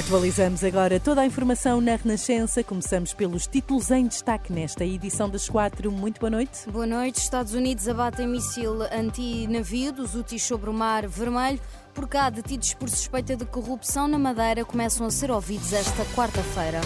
Atualizamos 0.00 0.64
agora 0.64 0.98
toda 0.98 1.20
a 1.20 1.26
informação 1.26 1.78
na 1.78 1.94
Renascença. 1.94 2.64
Começamos 2.64 3.12
pelos 3.12 3.46
títulos 3.46 3.90
em 3.90 4.06
destaque 4.06 4.50
nesta 4.50 4.82
edição 4.82 5.28
das 5.28 5.46
quatro. 5.46 5.92
Muito 5.92 6.18
boa 6.18 6.30
noite. 6.30 6.70
Boa 6.70 6.86
noite. 6.86 7.18
Estados 7.18 7.52
Unidos 7.52 7.86
abatem 7.86 8.26
míssil 8.26 8.80
anti-navio 8.90 9.92
dos 9.92 10.14
úteis 10.14 10.42
sobre 10.42 10.70
o 10.70 10.72
Mar 10.72 11.06
Vermelho. 11.06 11.60
Por 11.92 12.08
cá, 12.08 12.30
detidos 12.30 12.72
por 12.72 12.88
suspeita 12.88 13.36
de 13.36 13.44
corrupção 13.44 14.08
na 14.08 14.18
Madeira 14.18 14.64
começam 14.64 15.06
a 15.06 15.10
ser 15.10 15.30
ouvidos 15.30 15.70
esta 15.74 16.02
quarta-feira. 16.16 16.80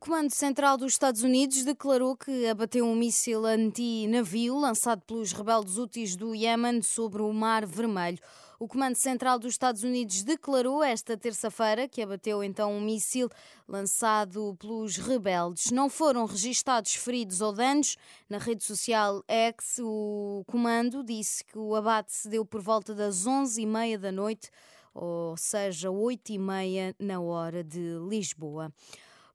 O 0.00 0.02
Comando 0.02 0.34
Central 0.34 0.78
dos 0.78 0.92
Estados 0.92 1.22
Unidos 1.22 1.62
declarou 1.62 2.16
que 2.16 2.46
abateu 2.46 2.86
um 2.86 2.96
míssil 2.96 3.44
anti-navio 3.44 4.58
lançado 4.58 5.02
pelos 5.02 5.30
rebeldes 5.30 5.76
úteis 5.76 6.16
do 6.16 6.34
Iémen 6.34 6.80
sobre 6.80 7.20
o 7.20 7.30
Mar 7.34 7.66
Vermelho. 7.66 8.18
O 8.58 8.66
Comando 8.66 8.94
Central 8.94 9.38
dos 9.38 9.52
Estados 9.52 9.82
Unidos 9.82 10.22
declarou 10.22 10.82
esta 10.82 11.18
terça-feira 11.18 11.86
que 11.86 12.00
abateu 12.00 12.42
então 12.42 12.72
um 12.72 12.80
míssil 12.80 13.28
lançado 13.68 14.56
pelos 14.58 14.96
rebeldes. 14.96 15.70
Não 15.70 15.90
foram 15.90 16.24
registados 16.24 16.94
feridos 16.94 17.42
ou 17.42 17.52
danos. 17.52 17.98
Na 18.26 18.38
rede 18.38 18.64
social 18.64 19.22
X, 19.28 19.80
o 19.82 20.42
comando 20.46 21.04
disse 21.04 21.44
que 21.44 21.58
o 21.58 21.74
abate 21.74 22.10
se 22.14 22.26
deu 22.26 22.42
por 22.42 22.62
volta 22.62 22.94
das 22.94 23.26
11h30 23.26 23.98
da 23.98 24.10
noite, 24.10 24.48
ou 24.94 25.36
seja, 25.36 25.90
8h30 25.90 26.94
na 26.98 27.20
hora 27.20 27.62
de 27.62 27.98
Lisboa. 28.08 28.72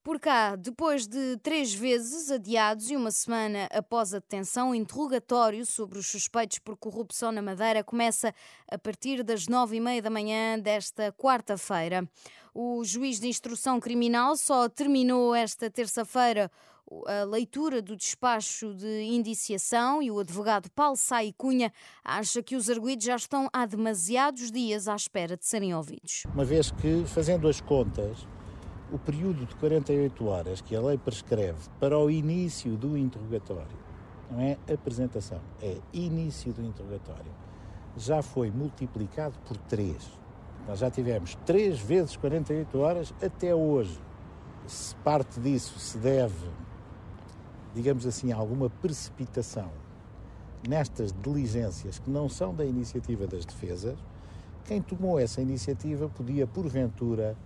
Por 0.06 0.20
cá, 0.20 0.56
depois 0.56 1.08
de 1.08 1.36
três 1.38 1.74
vezes 1.74 2.30
adiados 2.30 2.92
e 2.92 2.96
uma 2.96 3.10
semana 3.10 3.68
após 3.74 4.14
a 4.14 4.20
detenção, 4.20 4.70
o 4.70 4.76
interrogatório 4.76 5.66
sobre 5.66 5.98
os 5.98 6.06
suspeitos 6.06 6.60
por 6.60 6.78
corrupção 6.78 7.32
na 7.32 7.42
Madeira 7.42 7.84
começa 7.84 8.32
a 8.72 8.78
partir 8.78 9.24
das 9.24 9.48
nove 9.48 9.78
e 9.78 9.80
meia 9.80 10.04
da 10.04 10.12
manhã 10.12 10.60
desta 10.60 11.12
quarta-feira. 11.12 12.08
O 12.54 12.84
juiz 12.84 13.20
de 13.20 13.28
instrução 13.28 13.80
criminal 13.80 14.38
só 14.38 14.70
terminou 14.70 15.34
esta 15.34 15.72
terça-feira 15.72 16.52
a 17.08 17.24
leitura 17.24 17.82
do 17.82 17.96
despacho 17.96 18.76
de 18.76 19.02
indiciação 19.02 20.04
e 20.04 20.12
o 20.12 20.20
advogado 20.20 20.70
Paulo 20.70 20.96
Sai 20.96 21.34
Cunha 21.36 21.74
acha 22.04 22.44
que 22.44 22.56
os 22.56 22.70
arguídos 22.70 23.06
já 23.06 23.16
estão 23.16 23.50
há 23.52 23.66
demasiados 23.66 24.52
dias 24.52 24.88
à 24.88 24.96
espera 24.96 25.36
de 25.36 25.48
serem 25.48 25.74
ouvidos. 25.74 26.26
Uma 26.32 26.46
vez 26.46 26.70
que, 26.70 27.04
fazendo 27.08 27.48
as 27.48 27.60
contas, 27.60 28.28
o 28.92 29.00
período 29.00 29.46
de 29.46 29.56
48 29.56 30.28
horas 30.28 30.62
que 30.62 30.76
a 30.76 30.82
lei 30.82 30.98
prescreve 30.98 31.60
para 31.80 31.98
o 31.98 32.10
início 32.10 32.76
do 32.76 32.98
interrogatório, 32.98 33.78
não 34.30 34.40
é 34.40 34.58
apresentação, 34.72 35.40
é 35.62 35.78
início 35.94 36.54
do 36.54 36.62
interrogatório, 36.64 37.32
já 37.98 38.22
foi 38.22 38.52
multiplicado 38.52 39.36
por 39.46 39.58
3. 39.58 39.96
Nós 40.68 40.80
já 40.80 40.90
tivemos 40.90 41.36
3 41.46 41.80
vezes 41.80 42.18
48 42.18 42.78
horas 42.80 43.14
até 43.22 43.54
hoje. 43.54 44.00
Se 44.68 44.96
parte 44.98 45.40
disso 45.40 45.78
se 45.80 45.98
deve, 45.98 46.50
digamos 47.74 48.06
assim, 48.06 48.32
a 48.32 48.36
alguma 48.36 48.70
precipitação 48.70 49.70
nestas 50.68 51.14
diligências 51.22 52.00
que 52.00 52.10
não 52.10 52.28
são 52.28 52.54
da 52.54 52.66
iniciativa 52.66 53.28
das 53.28 53.46
defesas, 53.46 53.98
quem 54.64 54.82
tomou 54.82 55.20
essa 55.20 55.42
iniciativa 55.42 56.10
podia, 56.10 56.48
porventura, 56.48 57.38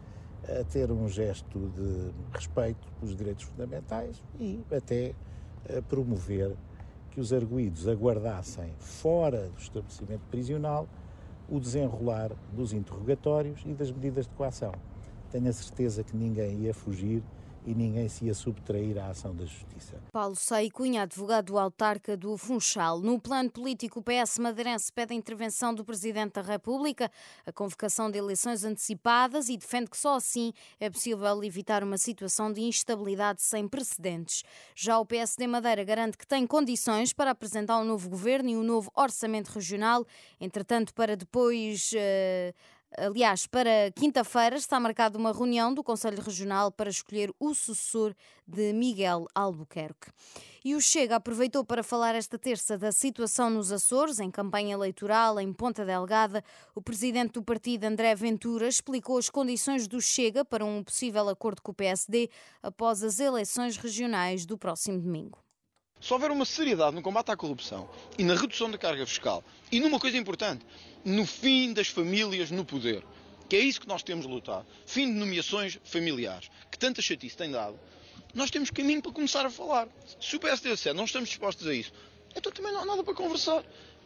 a 0.59 0.63
ter 0.63 0.91
um 0.91 1.07
gesto 1.07 1.59
de 1.75 2.11
respeito 2.33 2.87
pelos 2.99 3.15
direitos 3.15 3.43
fundamentais 3.43 4.21
e 4.39 4.61
até 4.71 5.13
promover 5.87 6.55
que 7.11 7.19
os 7.19 7.33
arguídos 7.33 7.87
aguardassem 7.87 8.73
fora 8.79 9.49
do 9.49 9.59
estabelecimento 9.59 10.21
prisional 10.31 10.87
o 11.49 11.59
desenrolar 11.59 12.31
dos 12.53 12.73
interrogatórios 12.73 13.61
e 13.65 13.73
das 13.73 13.91
medidas 13.91 14.25
de 14.27 14.33
coação. 14.33 14.71
Tenho 15.31 15.49
a 15.49 15.53
certeza 15.53 16.03
que 16.03 16.15
ninguém 16.15 16.59
ia 16.59 16.73
fugir 16.73 17.23
e 17.65 17.73
ninguém 17.73 18.07
se 18.07 18.25
ia 18.25 18.33
subtrair 18.33 18.97
à 18.97 19.07
ação 19.07 19.35
da 19.35 19.45
Justiça. 19.45 20.01
Paulo 20.11 20.35
Sei 20.35 20.69
Cunha, 20.69 21.03
advogado 21.03 21.57
autarca 21.57 22.15
do 22.15 22.35
Funchal. 22.37 22.99
No 22.99 23.19
plano 23.19 23.49
político, 23.49 23.99
o 23.99 24.03
PS 24.03 24.39
madeirense 24.39 24.91
pede 24.91 25.13
a 25.13 25.15
intervenção 25.15 25.73
do 25.73 25.83
Presidente 25.85 26.33
da 26.33 26.41
República, 26.41 27.11
a 27.45 27.51
convocação 27.51 28.09
de 28.09 28.17
eleições 28.17 28.63
antecipadas 28.63 29.49
e 29.49 29.57
defende 29.57 29.89
que 29.89 29.97
só 29.97 30.15
assim 30.15 30.53
é 30.79 30.89
possível 30.89 31.43
evitar 31.43 31.83
uma 31.83 31.97
situação 31.97 32.51
de 32.51 32.61
instabilidade 32.61 33.41
sem 33.41 33.67
precedentes. 33.67 34.43
Já 34.75 34.97
o 34.99 35.05
PSD 35.05 35.47
Madeira 35.47 35.83
garante 35.83 36.17
que 36.17 36.27
tem 36.27 36.47
condições 36.47 37.13
para 37.13 37.31
apresentar 37.31 37.79
um 37.79 37.85
novo 37.85 38.09
governo 38.09 38.49
e 38.49 38.57
um 38.57 38.63
novo 38.63 38.91
orçamento 38.95 39.49
regional, 39.49 40.05
entretanto, 40.39 40.93
para 40.93 41.15
depois. 41.15 41.91
Uh, 41.93 42.78
Aliás, 42.97 43.45
para 43.45 43.91
quinta-feira 43.95 44.55
está 44.55 44.79
marcada 44.79 45.17
uma 45.17 45.31
reunião 45.31 45.71
do 45.71 45.83
Conselho 45.83 46.21
Regional 46.21 46.71
para 46.71 46.89
escolher 46.89 47.31
o 47.39 47.53
sucessor 47.53 48.15
de 48.47 48.73
Miguel 48.73 49.27
Albuquerque. 49.35 50.11
E 50.65 50.75
o 50.75 50.81
Chega 50.81 51.15
aproveitou 51.15 51.63
para 51.63 51.83
falar 51.83 52.15
esta 52.15 52.37
terça 52.37 52.77
da 52.77 52.91
situação 52.91 53.49
nos 53.49 53.71
Açores, 53.71 54.19
em 54.19 54.31
campanha 54.31 54.73
eleitoral 54.73 55.39
em 55.39 55.53
Ponta 55.53 55.85
Delgada. 55.85 56.43
O 56.73 56.81
presidente 56.81 57.33
do 57.33 57.43
partido, 57.43 57.83
André 57.85 58.13
Ventura, 58.15 58.67
explicou 58.67 59.19
as 59.19 59.29
condições 59.29 59.87
do 59.87 60.01
Chega 60.01 60.43
para 60.43 60.65
um 60.65 60.83
possível 60.83 61.29
acordo 61.29 61.61
com 61.61 61.71
o 61.71 61.75
PSD 61.75 62.29
após 62.61 63.03
as 63.03 63.19
eleições 63.19 63.77
regionais 63.77 64.45
do 64.47 64.57
próximo 64.57 64.99
domingo. 64.99 65.37
Se 66.01 66.13
houver 66.13 66.31
uma 66.31 66.45
seriedade 66.45 66.95
no 66.95 67.01
combate 67.01 67.29
à 67.29 67.35
corrupção 67.35 67.89
e 68.17 68.23
na 68.23 68.33
redução 68.33 68.71
da 68.71 68.77
carga 68.77 69.05
fiscal 69.05 69.43
e 69.69 69.81
numa 69.81 69.99
coisa 69.99 70.17
importante, 70.17 70.65
no 71.03 71.25
fim 71.25 71.73
das 71.73 71.89
famílias 71.89 72.49
no 72.49 72.63
poder, 72.63 73.03
que 73.49 73.55
é 73.57 73.59
isso 73.59 73.81
que 73.81 73.87
nós 73.87 74.01
temos 74.01 74.25
de 74.25 74.31
lutar, 74.31 74.65
fim 74.85 75.07
de 75.07 75.19
nomeações 75.19 75.77
familiares, 75.83 76.49
que 76.71 76.79
tanta 76.79 77.01
chatice 77.01 77.35
tem 77.35 77.51
dado, 77.51 77.77
nós 78.33 78.49
temos 78.49 78.69
caminho 78.69 79.01
para 79.01 79.11
começar 79.11 79.45
a 79.45 79.49
falar. 79.49 79.89
Se 80.21 80.37
o 80.37 80.39
PSD 80.39 80.71
disser 80.71 80.93
não 80.93 81.03
estamos 81.03 81.29
dispostos 81.29 81.67
a 81.67 81.73
isso, 81.73 81.91
então 82.35 82.51
também 82.51 82.71
não 82.71 82.81
há 82.81 82.85
nada 82.85 83.03
para 83.03 83.13
conversar. 83.13 83.63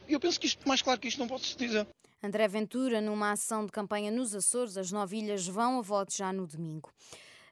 E 0.07 0.13
eu 0.13 0.19
penso 0.19 0.39
que 0.39 0.47
isto, 0.47 0.67
mais 0.67 0.81
claro 0.81 0.99
que 0.99 1.07
isto 1.07 1.19
não 1.19 1.27
pode 1.27 1.45
se 1.45 1.57
dizer. 1.57 1.85
André 2.23 2.47
Ventura, 2.47 3.01
numa 3.01 3.33
ação 3.33 3.65
de 3.65 3.71
campanha 3.71 4.09
nos 4.09 4.33
Açores, 4.33 4.77
as 4.77 4.91
novilhas 4.91 5.45
vão 5.45 5.77
a 5.77 5.81
voto 5.81 6.15
já 6.15 6.31
no 6.33 6.47
domingo. 6.47 6.89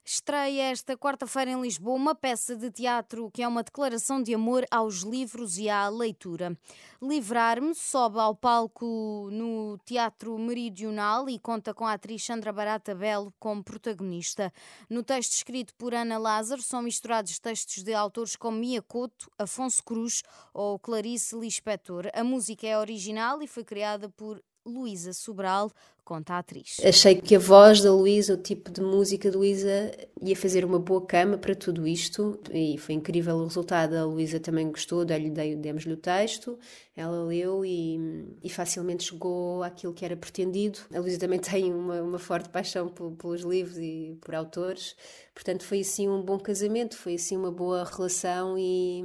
Estreia 0.03 0.71
esta 0.71 0.97
quarta-feira 0.97 1.51
em 1.51 1.61
Lisboa 1.61 1.95
uma 1.95 2.15
peça 2.15 2.55
de 2.55 2.71
teatro 2.71 3.29
que 3.31 3.43
é 3.43 3.47
uma 3.47 3.61
declaração 3.61 4.21
de 4.21 4.33
amor 4.33 4.65
aos 4.71 5.03
livros 5.03 5.59
e 5.59 5.69
à 5.69 5.87
leitura. 5.89 6.57
Livrar-me 6.99 7.75
sobe 7.75 8.19
ao 8.19 8.35
palco 8.35 9.29
no 9.31 9.77
Teatro 9.85 10.37
Meridional 10.39 11.29
e 11.29 11.37
conta 11.37 11.71
com 11.71 11.85
a 11.85 11.93
atriz 11.93 12.25
Sandra 12.25 12.51
Barata 12.51 12.95
Belo 12.95 13.31
como 13.39 13.63
protagonista. 13.63 14.51
No 14.89 15.03
texto 15.03 15.33
escrito 15.33 15.75
por 15.75 15.93
Ana 15.93 16.17
Lázaro 16.17 16.63
são 16.63 16.81
misturados 16.81 17.37
textos 17.37 17.83
de 17.83 17.93
autores 17.93 18.35
como 18.35 18.57
Mia 18.57 18.81
Couto, 18.81 19.31
Afonso 19.37 19.83
Cruz 19.83 20.23
ou 20.51 20.79
Clarice 20.79 21.37
Lispector. 21.37 22.09
A 22.13 22.23
música 22.23 22.65
é 22.65 22.77
original 22.77 23.41
e 23.43 23.47
foi 23.47 23.63
criada 23.63 24.09
por 24.09 24.41
Luísa 24.65 25.11
Sobral, 25.11 25.71
conta 26.03 26.33
a 26.33 26.39
atriz. 26.39 26.77
Achei 26.83 27.15
que 27.15 27.35
a 27.35 27.39
voz 27.39 27.81
da 27.81 27.91
Luísa, 27.91 28.33
o 28.33 28.37
tipo 28.37 28.69
de 28.69 28.81
música 28.81 29.31
da 29.31 29.37
Luísa, 29.37 29.91
ia 30.21 30.35
fazer 30.35 30.63
uma 30.63 30.77
boa 30.77 31.03
cama 31.05 31.37
para 31.37 31.55
tudo 31.55 31.87
isto 31.87 32.39
e 32.53 32.77
foi 32.77 32.95
incrível 32.95 33.37
o 33.37 33.43
resultado. 33.45 33.95
A 33.95 34.05
Luísa 34.05 34.39
também 34.39 34.69
gostou, 34.69 35.03
demos-lhe 35.03 35.93
o 35.93 35.97
texto, 35.97 36.59
ela 36.95 37.23
leu 37.23 37.65
e, 37.65 37.97
e, 38.43 38.49
facilmente 38.49 39.05
chegou 39.05 39.63
àquilo 39.63 39.93
que 39.93 40.05
era 40.05 40.15
pretendido. 40.15 40.79
A 40.93 40.99
Luísa 40.99 41.17
também 41.17 41.39
tem 41.41 41.73
uma, 41.73 42.01
uma 42.01 42.19
forte 42.19 42.49
paixão 42.49 42.87
pelos 42.87 43.41
livros 43.41 43.77
e 43.77 44.17
por 44.21 44.35
autores, 44.35 44.95
portanto 45.33 45.63
foi 45.63 45.79
assim 45.79 46.07
um 46.07 46.21
bom 46.21 46.37
casamento, 46.37 46.97
foi 46.97 47.15
assim 47.15 47.35
uma 47.35 47.51
boa 47.51 47.83
relação 47.83 48.57
e 48.57 49.03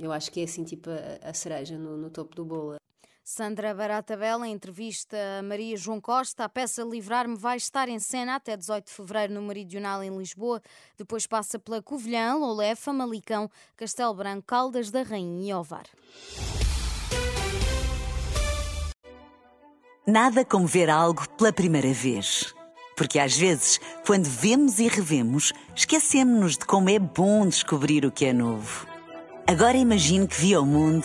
eu 0.00 0.12
acho 0.12 0.30
que 0.30 0.40
é 0.40 0.44
assim 0.44 0.64
tipo 0.64 0.88
a, 0.90 1.28
a 1.28 1.34
cereja 1.34 1.76
no, 1.76 1.96
no 1.96 2.08
topo 2.08 2.34
do 2.34 2.44
bolo. 2.44 2.76
Sandra 3.28 3.74
Barata 3.74 4.16
Bela, 4.16 4.46
entrevista 4.46 5.16
a 5.40 5.42
Maria 5.42 5.76
João 5.76 6.00
Costa, 6.00 6.44
a 6.44 6.48
peça 6.48 6.84
Livrar-me 6.84 7.36
vai 7.36 7.56
estar 7.56 7.88
em 7.88 7.98
cena 7.98 8.36
até 8.36 8.56
18 8.56 8.86
de 8.86 8.92
fevereiro 8.92 9.34
no 9.34 9.42
Meridional 9.42 10.00
em 10.00 10.16
Lisboa, 10.16 10.62
depois 10.96 11.26
passa 11.26 11.58
pela 11.58 11.82
Covilhã, 11.82 12.36
Lolé, 12.36 12.76
Famalicão, 12.76 13.50
Castelo 13.76 14.14
Branco, 14.14 14.44
Caldas 14.46 14.92
da 14.92 15.02
Rainha 15.02 15.50
e 15.50 15.52
Ovar. 15.52 15.86
Nada 20.06 20.44
como 20.44 20.68
ver 20.68 20.88
algo 20.88 21.28
pela 21.30 21.52
primeira 21.52 21.92
vez. 21.92 22.54
Porque 22.96 23.18
às 23.18 23.36
vezes, 23.36 23.80
quando 24.06 24.26
vemos 24.26 24.78
e 24.78 24.86
revemos, 24.86 25.52
esquecemos-nos 25.74 26.56
de 26.56 26.64
como 26.64 26.88
é 26.88 27.00
bom 27.00 27.44
descobrir 27.44 28.06
o 28.06 28.12
que 28.12 28.26
é 28.26 28.32
novo. 28.32 28.86
Agora 29.48 29.76
imagine 29.76 30.28
que 30.28 30.40
viu 30.40 30.62
o 30.62 30.64
mundo 30.66 31.04